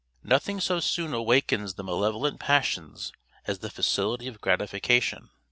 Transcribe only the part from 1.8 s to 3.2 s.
malevolent passions